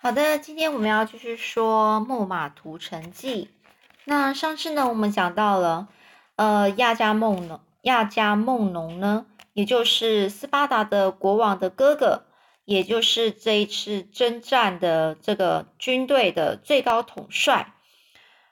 [0.00, 3.44] 好的，今天我们要继续说《木马屠城记》。
[4.04, 5.88] 那上次呢，我们讲到了，
[6.36, 12.26] 呃，亚加梦农，亚加梦农呢，也就是斯巴达的国王的哥哥，
[12.64, 17.74] 也就是这一次征战的这个军队的最高统帅。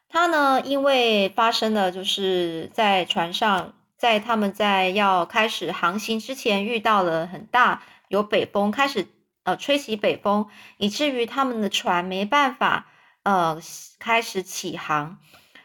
[0.09, 9.07] 他呢，因为发生了，就是在船上，在他们在要开始航行之前，遇到了很大有北风，开始。
[9.47, 12.89] 呃，吹起北风，以至于他们的船没办法
[13.23, 13.61] 呃
[14.01, 15.21] 开始起航。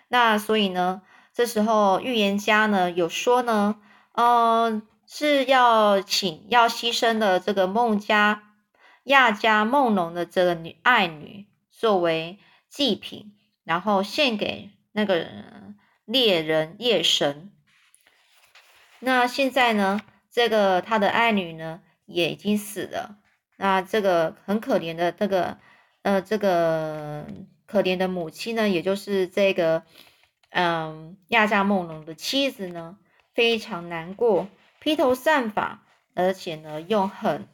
[0.08, 1.02] 那所以呢，
[1.34, 8.44] 这时候预言家呢有说呢，嗯，是要请要牺牲的这个孟加
[9.06, 12.38] 亚加梦龙的这个女爱女作为
[12.70, 15.26] 祭品，然后献给那个
[16.06, 17.52] 猎人夜神。
[19.00, 23.18] 那现在呢，这个他的爱女呢也已经死了。
[23.62, 25.60] 那这个很可怜的这个，
[26.02, 27.28] 呃，这个
[27.68, 29.84] 可怜的母亲呢，也就是这个，
[30.50, 32.98] 嗯，亚加梦龙的妻子呢，
[33.36, 34.48] 非常难过，
[34.80, 35.84] 披头散发，
[36.16, 37.48] 而且呢，用很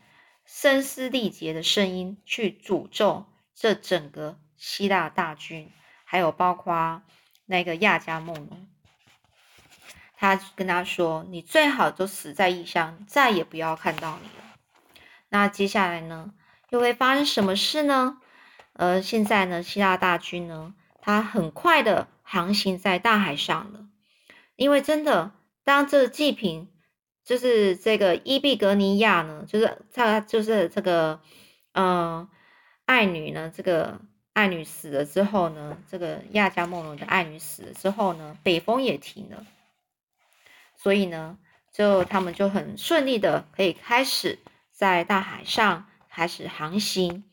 [0.45, 5.69] 声嘶力竭的声音去诅咒这整个希腊大军，
[6.05, 7.01] 还有包括
[7.47, 8.65] 那个亚加梦龙，
[10.15, 14.45] 他跟他说：“你最好就死在异乡，再也不要看到你了。”
[15.29, 16.31] 那接下来呢，
[16.69, 18.21] 又会发生什么事呢？
[18.73, 23.87] 呃，现在呢，希腊大军呢，它很快的航行在大海上了。
[24.55, 25.31] 因为真的，
[25.63, 26.69] 当这个祭品，
[27.23, 31.19] 就是这个伊比格尼亚呢，就是他就是这个，
[31.73, 32.27] 嗯，
[32.85, 33.99] 爱女呢，这个
[34.33, 39.45] 爱女死了之后呢，这个亚加梦龙的爱女死了之后呢，北风也停了，
[40.75, 41.37] 所以呢，
[41.73, 44.39] 就他们就很顺利的可以开始。
[44.77, 47.23] 在大海上开始航行，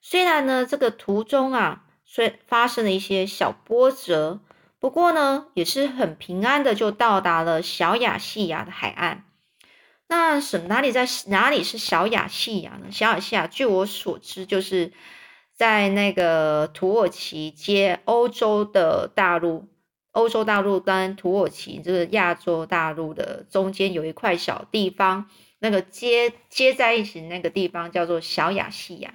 [0.00, 4.40] 虽然呢这个途中啊，虽发生了一些小波折，
[4.80, 9.24] 不过呢也是很平安的就到达了小亚细亚的海岸。
[10.08, 12.90] 那什哪里在哪里是小亚细亚呢？
[12.90, 14.92] 小亚细亚据我所知，就是
[15.54, 19.68] 在那个土耳其接欧洲的大陆，
[20.10, 25.30] 欧洲大陆跟土耳其这个亚洲大陆的中间有一块小地方。
[25.60, 29.12] 那个接接在一起那个地方叫做小亚细亚，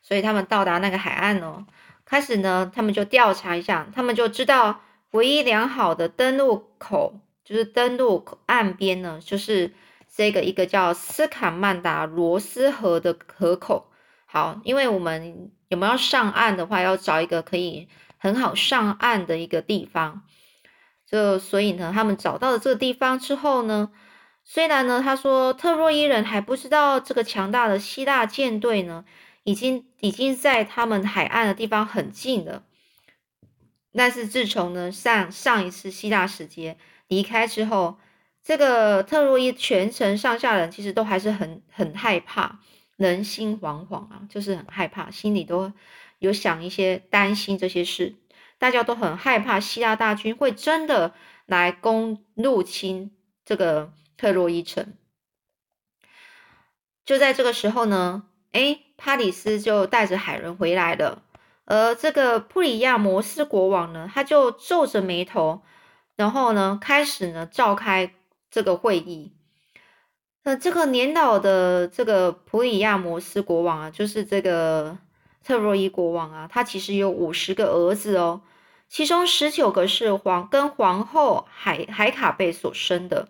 [0.00, 1.66] 所以他们到达那个海岸哦，
[2.06, 9.74] 开始呢，他们就调查一下，他们就知道唯一良好的登陆口就是登陆岸边呢，就是
[10.10, 13.90] 这个一个叫斯卡曼达罗斯河的河口。
[14.24, 20.22] 好，因为我们有没有上岸的话，要找一个可以很好上岸的一个地方，
[21.06, 23.90] 就所以呢，他们找到了这个地方之后呢。
[24.50, 29.04] 虽然呢，他说特洛伊人还不知道这个强大的希腊舰队呢，
[29.44, 32.64] 已经已经在他们海岸的地方很近了。
[33.92, 37.98] 但是自从呢上上一次希腊使节离开之后，
[38.42, 42.60] 这个特洛伊全城上下人其实都还是很很害怕，
[42.96, 45.70] 人心惶惶啊，就是很害怕，心里都
[46.20, 48.14] 有想一些担心这些事，
[48.56, 51.12] 大家都很害怕希腊大军会真的
[51.44, 53.14] 来攻入侵
[53.44, 53.92] 这个。
[54.18, 54.94] 特洛伊城，
[57.06, 61.22] 就在这个时候呢，哎，帕里斯就带着海伦回来了，
[61.64, 65.62] 而这个普里亚摩斯国王呢，他就皱着眉头，
[66.16, 68.12] 然后呢，开始呢召开
[68.50, 69.32] 这个会议。
[70.42, 74.98] 那这个年老的这个普里亚摩斯国王啊，就是这个
[75.44, 78.42] 特洛伊国王啊，他其实有五十个儿子哦，
[78.88, 83.28] 其中十九个是皇跟皇后海海卡贝所生的。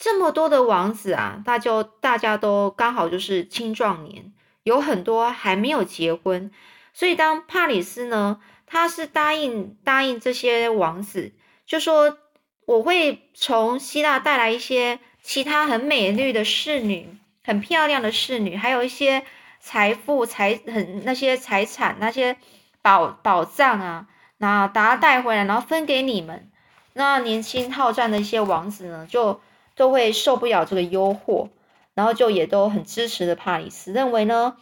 [0.00, 6.50] 这么多的王子啊，大就大家都刚好就是青壮年，有很多还没有结婚，
[6.94, 11.34] 所以当帕里斯呢，他是答应答应这些王子，
[11.66, 12.16] 就说
[12.64, 19.22] 我会从希腊带来一些其他很美丽的侍女，很漂亮的侍女，还有一些
[19.60, 22.38] 财富财很那些财产那些
[22.80, 24.06] 宝宝藏啊，
[24.38, 26.50] 那把它带回来，然后分给你们。
[26.94, 29.38] 那年轻好战的一些王子呢，就。
[29.80, 31.48] 都会受不了这个诱惑，
[31.94, 34.58] 然后就也都很支持的帕里斯，认为呢，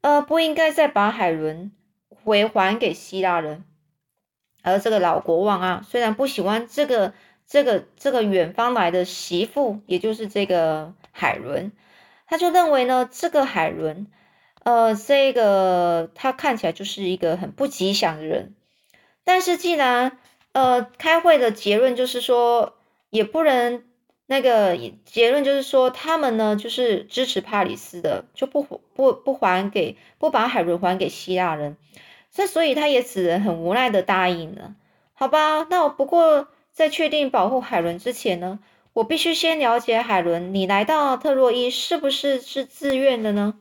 [0.00, 1.72] 呃，不应该再把海伦
[2.08, 3.64] 回还给希腊人。
[4.62, 7.14] 而这个老国王啊，虽然不喜欢这个
[7.48, 11.72] 这个这个远方来的媳妇，也就是这个海伦，
[12.28, 14.06] 他就认为呢，这个海伦，
[14.62, 18.54] 呃，这个他看起来就是一个很不吉祥的人。
[19.24, 20.16] 但是既然
[20.52, 22.74] 呃，开会的结论就是说，
[23.10, 23.82] 也不能。
[24.26, 31.76] 那个结论就是说，他们呢就是支持帕里斯的，就不不不还给不把海伦还给希腊人，
[32.32, 34.74] 这所以他也只能很无奈的答应了。
[35.12, 38.60] 好吧，那我不过在确定保护海伦之前呢，
[38.94, 43.54] 我必须先了解海伦，你来到特洛伊是不是是自愿的呢？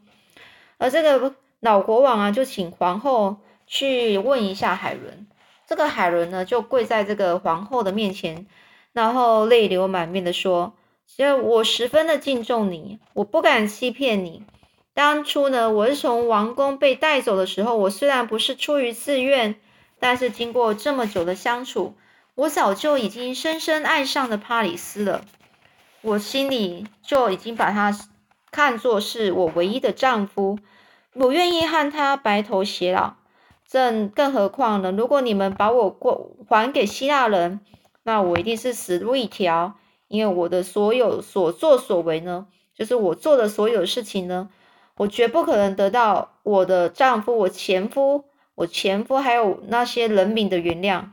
[0.77, 3.37] 而这个老国王啊，就请皇后
[3.67, 5.27] 去问一下海伦。
[5.67, 8.47] 这个海伦呢，就跪在这个皇后的面前。
[8.93, 10.73] 然后泪流满面的说
[11.07, 14.43] ：“其实我十分的敬重你，我不敢欺骗你。
[14.93, 19.55] 当初呢，我是从王宫被带走的时候，我虽然不是出于自愿，
[19.99, 21.95] 但是经过这么久的相处，
[22.35, 25.25] 我早就已经深深爱上了帕里斯了。
[26.01, 27.91] 我心里就已经把他
[28.51, 30.59] 看作是我唯一的丈夫，
[31.13, 33.15] 我愿意和他白头偕老。
[33.67, 34.91] 这更何况呢？
[34.91, 37.59] 如果你们把我过还给希腊人。”
[38.05, 39.75] 那我一定是死路一条，
[40.09, 44.49] 因为我的所有所作所为呢，就是我做的所有事情呢，
[44.97, 51.11] 我绝不可能得到我的丈夫、我前夫、我前夫还有那些人民的原谅。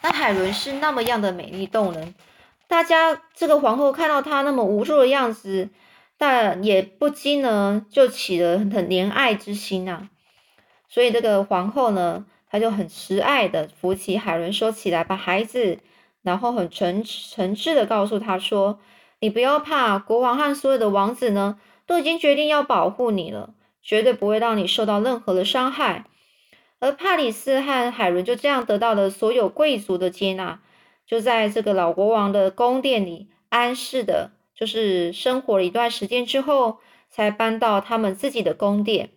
[0.00, 2.14] 那海伦是那么样的美丽动人，
[2.66, 5.68] 大家这个皇后看到她那么无助的样子，
[6.16, 10.08] 但也不禁呢就起了很怜爱之心啊。
[10.88, 12.24] 所以这个皇后呢。
[12.54, 15.80] 他就很慈爱的扶起海伦，说起来把孩子，
[16.22, 18.78] 然后很诚诚挚的告诉他说
[19.18, 26.04] ：“你不要怕，国王和所有的王子呢，都已经决定要保护你了，绝对不会让你受到任何的伤害。”
[26.78, 30.60] 而帕里斯和海伦就这样得到了所有贵族的接纳，
[31.04, 36.78] 就在这个老国王的宫殿里安适的，就是生活了一段时间之后，
[37.10, 39.10] 才搬到他们自己的宫殿。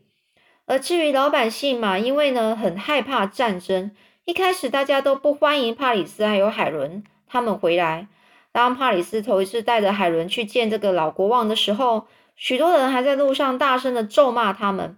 [0.68, 3.92] 而至于老百姓嘛，因为呢很害怕战争，
[4.26, 8.10] 一开始大家都不欢迎帕里斯还有海伦他们回来。
[8.52, 14.98] 当帕里斯头一次带着海伦去见这个老国王的时候，许多人还在路上大声的咒骂他们，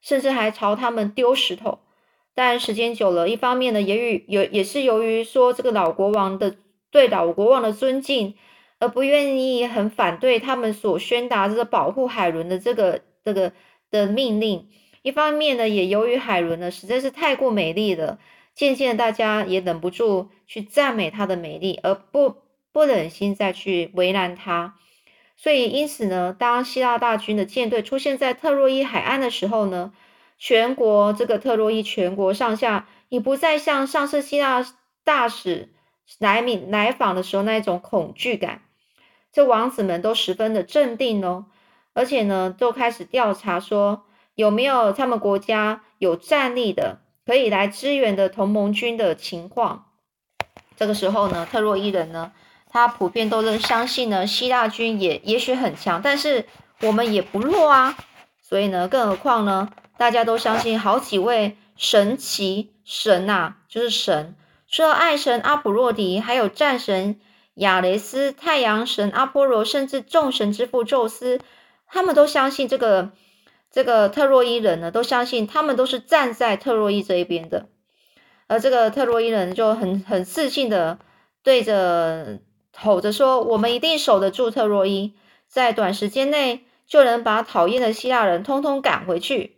[0.00, 1.78] 甚至还朝他们丢石头。
[2.34, 6.56] 但时间久了，一方面呢，也与有也是由于说这个老国王的
[6.90, 8.34] 对老国王的尊敬，
[8.80, 13.52] 而不愿意很反对他们所宣达这个保护海伦的这个这个
[13.92, 14.68] 的命令。
[15.04, 18.18] 一方面呢，也由于海伦呢实在是太过美丽了，
[18.54, 22.36] 渐渐大家也忍不住去赞美她的美丽，而不
[22.72, 24.76] 不忍心再去为难她。
[25.36, 29.92] 所以因此呢，当希腊大军的舰队出现在特洛伊海岸的时候呢，
[30.38, 34.66] 全国这个特洛伊全国上下也不再像上次希腊
[35.04, 35.74] 大使
[36.18, 38.62] 来闽来访的时候那一种恐惧感，
[39.32, 41.44] 这王子们都十分的镇定哦，
[41.92, 44.06] 而且呢，都开始调查说。
[44.34, 49.86] 有没有他们国家有战力的可以来支援的同盟军的情况？
[50.76, 52.32] 这个时候呢，特洛伊人呢，
[52.68, 56.46] 他普遍都能相信呢，希腊军也也许很强，但是
[56.80, 57.96] 我们也不弱啊。
[58.42, 64.34] 所以呢，更何况呢，大家都相信好几位神奇神呐，就是神，
[64.68, 67.20] 除了爱神阿普洛迪，还有战神
[67.54, 71.40] 亚雷斯、太阳神阿波罗，甚至众神之父宙斯，
[71.86, 73.12] 他们都相信这个。
[73.74, 77.66] 这个特洛伊人呢，都相信他们都是站在特洛伊这一边的，
[78.46, 81.00] 而这个特洛伊人就很很自信的
[81.42, 82.38] 对着
[82.76, 85.14] 吼着说：“我们一定守得住特洛伊，
[85.48, 89.56] 在短时间内就能把讨厌的希腊人通通赶回去。”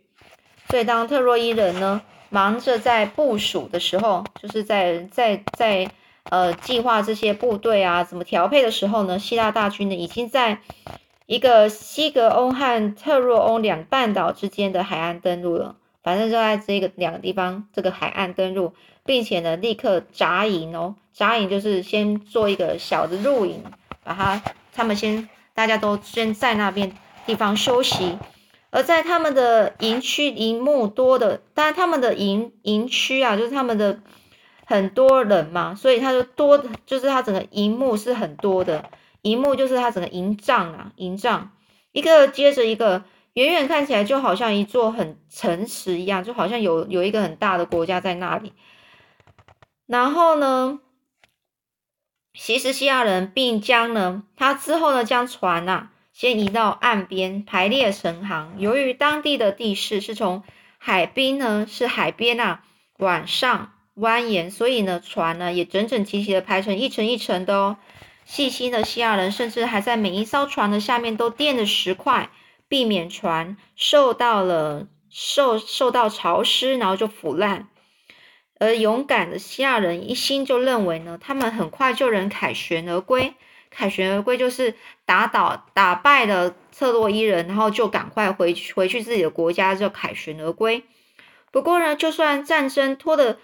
[0.67, 5.91] 所以，当特洛伊人呢忙着在部署的时候，就是在在在
[6.31, 10.61] 呃计划这些部队啊怎么调配的时候呢，希腊大军呢已经在。
[11.27, 18.73] 一个西格欧和特洛翁两半岛之间的海岸登陆了，反正就在这个两个地方，这个海岸登陆，
[19.05, 23.61] 并且呢，立刻扎营哦，扎营就是先做一个小的露营，
[24.05, 24.41] 把它
[24.73, 26.93] 他们先大家都先在那边
[27.25, 28.17] 地方休息，
[28.69, 33.99] 而在他们的营区营幕多的，当然他们的营营区啊，就是他们的
[34.65, 38.85] 很多人嘛，所以他就多，就是他整个营幕是很多的。
[39.21, 41.51] 一幕就是它整个营帐啊，营帐
[41.91, 48.53] 一个接着一个，远远看起来就好像一座很城池一样，就好像有有一个很大的国家在那里。
[49.85, 50.79] 然后呢，
[52.33, 58.55] 其实西亚人并将呢，他之后呢将船呐先移到岸边排列成行。
[58.59, 60.43] 由于当地的地势是从
[60.77, 62.63] 海滨呢是海边啊
[62.97, 67.77] 往上蜿蜒，所以呢船呢也整整齐齐的排成一层一层的哦。
[68.27, 72.29] 细心的西亚人甚至还在每一艘船的下面都垫着石块，
[72.67, 77.69] 避免船受到了受受到潮湿，然后就腐烂。
[78.59, 83.33] 而勇敢的西亚人一心就认为呢，他们很快就能凯旋而归，
[83.69, 90.83] 凯旋而归就是打倒打败了特洛伊人，然后就赶快回回去自己的国家，就凯旋而归。
[91.49, 93.39] 不过呢，就算战争拖得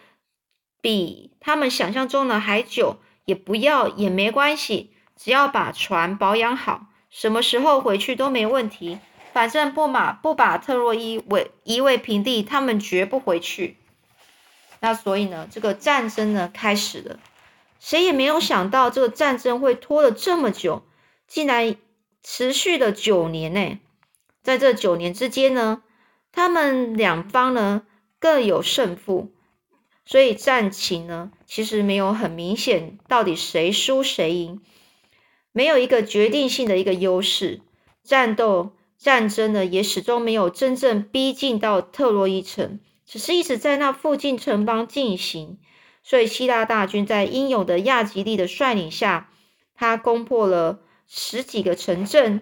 [0.81, 8.99] 比他们想象中的还久，也不要也没关系，只要把船保养好，什么时候回去都没问题。
[9.31, 13.77] 反正不马不把特洛伊为夷为平地，他们绝不回去。
[14.79, 17.19] 那所以呢，这个战争呢开始了。
[17.79, 20.83] 谁也没有想到，这个战争会拖了这么久，
[21.27, 21.75] 竟然
[22.21, 23.79] 持续了九年呢。
[24.43, 25.81] 在这九年之间呢，
[26.31, 27.83] 他们两方呢
[28.19, 29.33] 各有胜负，
[30.05, 34.61] 所以战情呢其实没有很明显，到底谁输谁赢，
[35.51, 37.61] 没有一个决定性的一个优势。
[38.03, 38.73] 战斗。
[38.95, 45.57] 战争呢，也始终没有真正逼近到特洛伊城，只是一直在那附近城邦进行。
[46.03, 49.29] 所以希腊大军在英勇的亚吉利的率领下，
[49.75, 52.39] 他攻破了十几个城镇。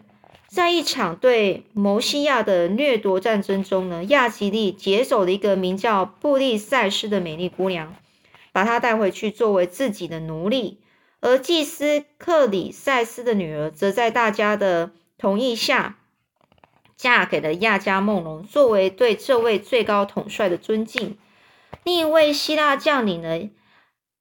[0.54, 7.96] 在一场对摩西亚的掠夺战争中呢，亚吉利劫走了一个名叫布利塞斯的美丽姑娘，
[8.52, 10.82] 把她带回去作为自己的奴隶。
[11.22, 15.98] 而祭司克里塞斯的女儿，则在大家的同意下。
[16.98, 21.18] 嫁给了亚加梦龙，作为对这位最高统帅的尊敬。
[21.84, 23.50] 另一位希腊将领呢，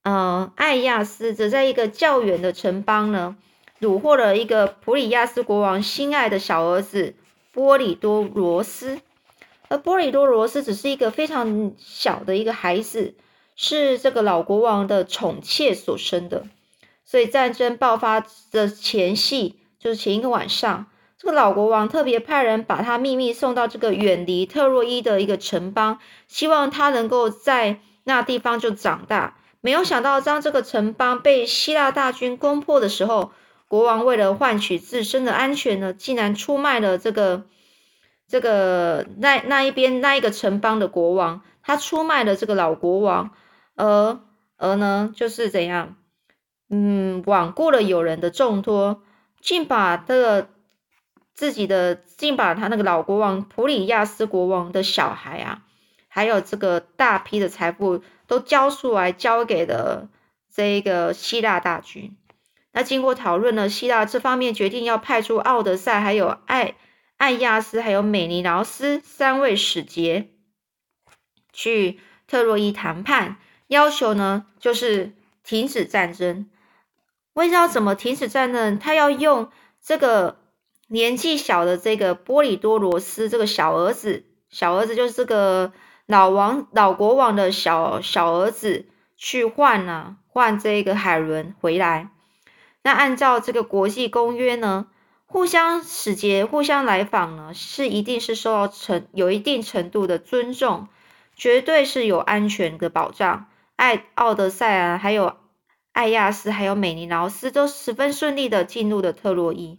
[0.04, 3.37] 呃，艾亚斯则在一个较远的城邦呢，
[3.80, 7.14] 虏获了一个普里亚斯国王心爱的小儿子
[7.52, 9.00] 波里多罗斯。
[9.68, 13.14] 而波里多罗斯只是一个非常小的一个孩子，
[13.54, 16.44] 是这个老国王的宠妾所生的。
[17.04, 20.87] 所以战争爆发的前夕，就是前一个晚上。
[21.18, 29.37] 这个老国王特别派人把他秘密送到这个远离特洛伊的一个城邦，希望他能够在那地方就长大。
[29.60, 33.32] 没有想到，当这个城邦被希腊大军攻破的时候，
[33.71, 37.45] 国王为了换取自身的安全呢，竟然出卖了这个
[38.27, 43.31] 这个那那一边那一个城邦的国王，他出卖了这个老国王，
[43.77, 44.19] 而
[44.57, 45.95] 而呢，就是怎样，
[46.69, 49.05] 嗯，罔顾了友人的重托，
[49.41, 50.49] 竟把这个。
[51.33, 55.62] 自己的竟把他那个老国王普里亚斯国王的小孩啊，
[56.09, 60.11] 还有这个大批的财富都交出来，交给了
[60.53, 62.15] 这个希腊大军。
[62.73, 66.75] 那经过讨论呢，希腊这方面决定要派出奥德赛、还有艾
[67.17, 70.29] 艾亚斯、还有美尼劳斯三位使节
[71.53, 73.37] 去特洛伊谈判，
[73.69, 75.12] 要求呢就是
[75.43, 76.49] 停止战争。
[77.33, 79.50] 为了怎么停止战争，他要用
[79.83, 80.39] 这个。
[80.93, 85.73] 年纪小的这个波里多罗斯这个小儿子，小儿子就是这个
[86.05, 88.87] 老王老国王的小小儿子，
[89.17, 92.11] 去换呢换这个海伦回来。
[92.82, 94.87] 那按照这个国际公约呢，
[95.26, 100.88] 互相使节互相来访呢，是一定是受到程有一定程度的尊重，
[101.37, 103.46] 绝对是有安全的保障。
[103.76, 105.37] 艾奥德赛啊，还有
[105.92, 109.78] 艾亚斯，还有美尼劳斯都十分顺利的进入了特洛伊。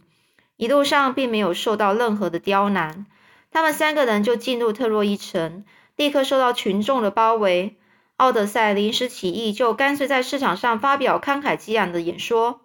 [0.56, 3.06] 一路上并没有受到任何的刁难，
[3.50, 5.64] 他们三个人就进入特洛伊城，
[5.96, 7.76] 立刻受到群众的包围。
[8.16, 12.61] 奥德赛临时起意，就干脆在市场上发表慷慨激昂的演说。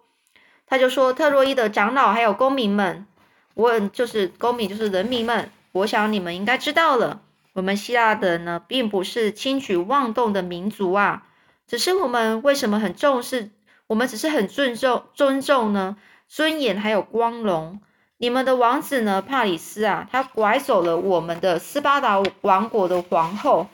[0.68, 3.06] 他就说：“特洛伊的长老还有公民们，
[3.54, 5.50] 我就是公民，就是人民们。
[5.72, 7.22] 我想你们应该知道了，
[7.54, 11.24] 我们希腊的人呢，并不是轻举妄动的民族啊，
[11.66, 13.50] 只是我们为什么很重视？
[13.86, 15.96] 我们只是很尊重尊重呢，
[16.28, 17.80] 尊严还有光荣。”
[18.20, 23.68] 你们的王子呢，帕里斯啊，他拐走了我们的斯巴达王国的皇后，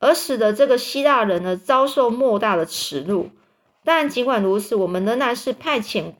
[0.00, 3.30] 而使得这个希腊人呢遭受莫大的耻辱。
[3.88, 6.12] 但尽管如此，我们仍然是派遣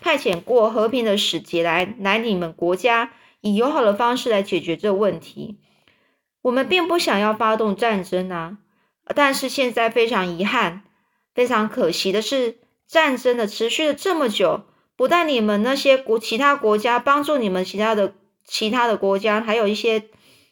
[0.00, 3.12] 派遣过和平的使节来来你们国家，
[3.42, 5.58] 以友好的方式来解决这个问题。
[6.40, 8.56] 我们并不想要发动战争啊，
[9.14, 10.84] 但是现在非常遗憾、
[11.34, 14.62] 非常可惜的是，战争的持续了这么久。
[14.96, 18.14] 不但你们那些国其他国家帮助你们，其他的
[18.46, 20.04] 其他的国家，还有一些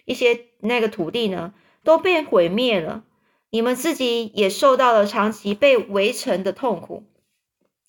[0.04, 3.04] 一些那个土地呢，都被毁灭了。
[3.50, 7.04] 你们自己也受到了长期被围城的痛苦。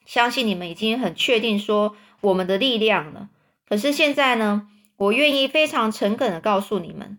[0.06, 3.30] 相信你们已经很确定说我们的力量了。
[3.68, 7.18] 可是现在呢，我愿意非常诚恳的告诉你们，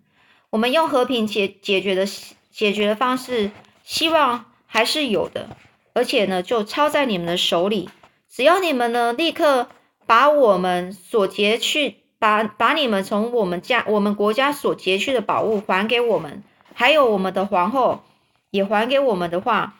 [0.50, 2.06] 我们用和平解解决的
[2.50, 3.52] 解决的方式，
[3.84, 5.56] 希望还是有的，
[5.92, 7.88] 而且呢，就抄在你们的手里。
[8.28, 9.68] 只要你们呢，立刻
[10.06, 16.42] 把我们所劫去，把把你们从我们家、我们国家所劫去的宝物还给我们，
[16.74, 18.02] 还有我们的皇后
[18.50, 19.76] 也还给我们的话，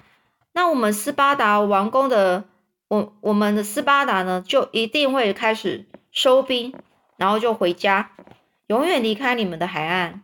[0.53, 2.45] 那我们斯巴达王宫的
[2.89, 6.75] 我我们的斯巴达呢就一定会开始收兵，
[7.17, 8.13] 然后就回家，
[8.67, 10.23] 永远离开你们的海岸。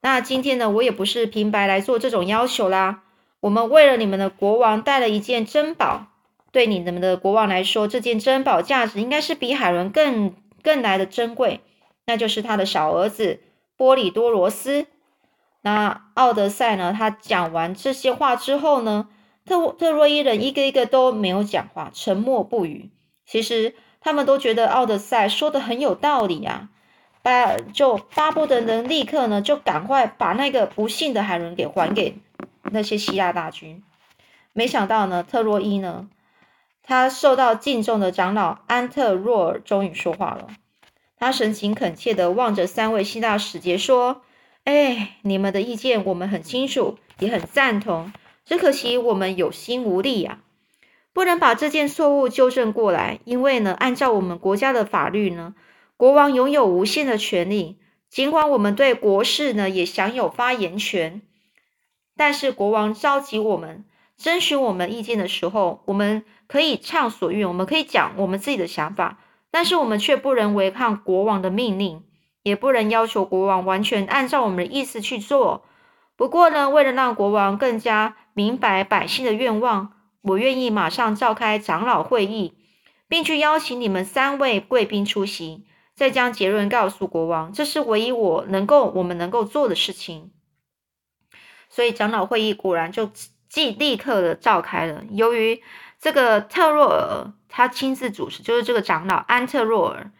[0.00, 3.02] 那今天呢，我也不是平白来做这种要求啦。
[3.40, 6.06] 我们为了你们的国王带了一件珍宝，
[6.52, 11.60] 对你们的国王来说，这件珍宝价值应该是比海伦更更来的珍贵，
[12.06, 13.40] 那就是他的小儿子
[13.76, 14.86] 波里多罗斯。
[15.64, 16.92] 那奥德赛呢？
[16.92, 19.08] 他讲完这些话之后呢，
[19.46, 22.90] 特特洛伊人一个一个都没有讲话，沉默不语。
[23.24, 26.68] 其实他们都觉得奥德赛说的很有道理啊。
[27.22, 32.18] 巴就巴不得能立刻呢，就赶快把那个不幸的海伦给还给
[32.64, 33.82] 那些希腊大军。
[34.52, 36.10] 没想到呢，特洛伊呢，
[36.82, 40.48] 他受到敬重的长老安特若尔终于说话了。
[41.16, 44.20] 他神情恳切的望着三位希腊使节说
[44.64, 48.12] ：“哎，你们的意见我们很清楚，也很赞同。
[48.44, 50.40] 只可惜我们有心无力呀，
[51.12, 53.20] 不能把这件错误纠正过来。
[53.24, 55.54] 因为呢，按照我们国家的法律呢。”
[55.96, 57.78] 国王拥有无限的权利，
[58.10, 61.22] 尽管我们对国事呢也享有发言权，
[62.16, 63.84] 但是国王召集我们
[64.18, 69.20] 征询我们意见的时候，我们可以畅所欲，我们可以讲我们自己的想法，
[69.52, 72.02] 但是我们却不能违抗国王的命令，
[72.44, 75.64] 也不能要求国王完全按照我们的意思去做。
[76.14, 82.56] 不过呢，为了让国王更加明白百姓的愿望，我愿意马上召开长老会议，
[83.08, 85.66] 并去邀请你们三位贵宾出席。
[85.96, 90.32] 再将结论告诉国王，这是唯一我能够我们能够做的事情。
[91.68, 93.10] 所以长老会议果然就
[93.48, 95.04] 即立刻的召开了。
[95.10, 95.62] 由于
[96.00, 100.10] 这个特若尔他亲自主持，就是这个长老安特若尔，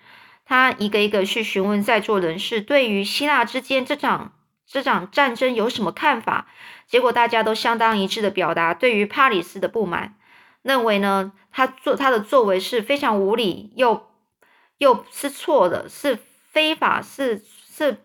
[0.44, 4.32] 他一个一个去询问在座人士对于希腊之间这场
[4.66, 6.46] 这场战争有什么看法。
[6.86, 10.14] 结果大家都相当一致的表达对于帕里斯的不满，
[10.62, 14.08] 认为呢他做他的作为是非常无理又。
[14.78, 16.18] 又是错的，是
[16.50, 17.96] 非法，是是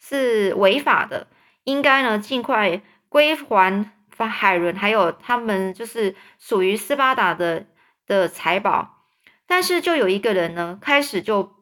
[0.00, 1.28] 是违法的，
[1.62, 3.86] 应该呢尽快归还
[4.28, 7.66] 海伦，还有他们就是属于斯巴达的
[8.04, 9.04] 的财宝。
[9.46, 11.52] 但是就有一个人呢，开始就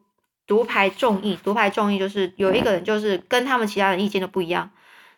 [0.47, 4.71] 独排众议，独排众议就是有一个人就是跟他们其他人意见都不一样，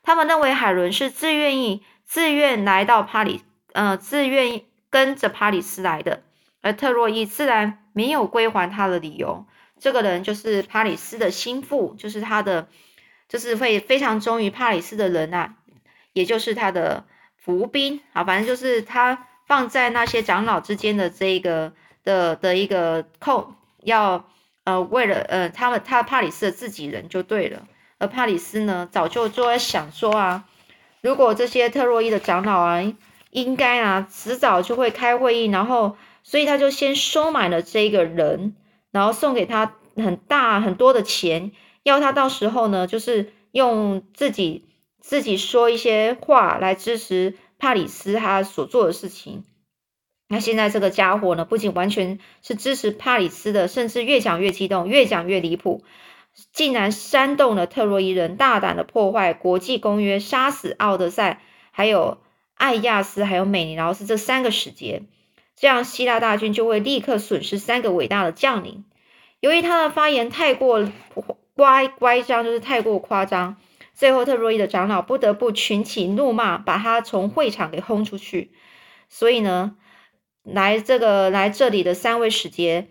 [0.04, 6.24] 他们认为海伦是自愿意自愿来到帕里，呃，自愿跟着帕里斯来的。
[6.62, 9.46] 而特洛伊自然没有归还他的理由。
[9.80, 12.68] 这个人就是帕里斯的心腹，就是他的，
[13.30, 15.56] 就是会非常忠于帕里斯的人啊，
[16.12, 17.06] 也就是他的
[17.38, 18.26] 伏兵啊。
[18.26, 21.72] 反正就是他放在那些长老之间的这个
[22.04, 24.28] 的的一个扣，要
[24.70, 27.68] 呃为了呃他们他帕里斯的自己人就对了。
[27.98, 30.46] 而帕里斯呢，早就就在想说啊，
[31.02, 32.82] 如果这些特洛伊的长老啊，
[33.32, 35.98] 应该啊迟早就会开会议，然后。
[36.22, 38.54] 所以他就先收买了这个人，
[38.92, 44.68] 然后送给他很大很多的钱，要他到时候呢，就是用自己
[45.00, 49.46] 自己说一些话来支持帕里斯他所做的事情。
[50.32, 55.84] 那现在这个家伙呢，不仅完全是支持帕里斯的，甚至越讲越激动，越讲越离谱，
[56.54, 62.20] 竟然煽动了特洛伊人大胆的破坏国际公约，杀死奥德赛，还有
[62.54, 65.02] 艾亚斯，还有美尼劳斯这三个使节。
[65.56, 68.86] 这样，希腊大军就会立刻损失三个伟大的将领。
[69.40, 70.88] 由于他的发言太过
[71.56, 73.58] 乖乖张，就是太过夸张，
[73.96, 78.52] 最后特洛伊的长老不得不群起怒骂，把他从会场给轰出去。
[79.10, 79.76] 所以呢，
[80.54, 82.88] 来这个来这里的三位使节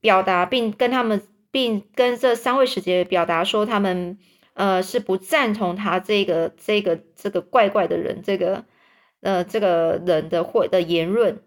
[0.00, 4.18] 表达，并跟他们，并跟这三位使节表达说，他们
[4.54, 8.64] 呃是不赞同他这个这个这个怪怪的人，这个
[9.20, 11.42] 呃这个人的会的言论。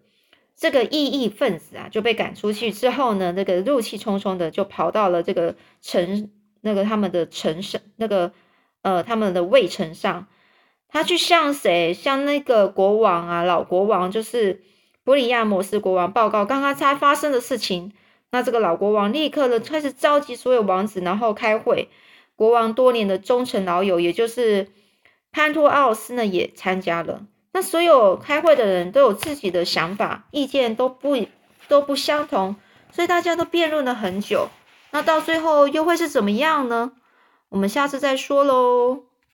[0.58, 8.32] 这个异议分子啊，就被赶出去之后呢，那个怒气冲冲的就跑到了这个城，那个他们的城上，那个
[8.82, 10.28] 呃他们的卫城上，
[10.88, 11.94] 他去向谁？
[11.94, 14.64] 向那个国王啊，老国王，就是
[15.06, 17.94] 布里亚摩斯国王报告刚刚才发生的事情。
[18.32, 21.90] 那这个老国王立刻呢开始召集所有王子，然后开会。
[22.36, 24.68] 国王多年的忠诚老友，也就是
[25.32, 27.22] 潘托奥斯呢，也参加了。
[27.54, 31.16] 那所有开会的人都有自己的想法，意见都不
[31.68, 32.56] 都不相同，
[32.92, 34.50] 所以大家都辩论了很久。
[34.92, 36.94] 那到最后又会是怎么样呢？
[37.50, 39.04] 我们下次再说喽。